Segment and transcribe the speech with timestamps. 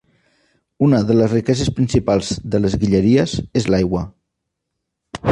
[0.85, 4.03] Una de les riqueses principals de les Guilleries és l'aigua.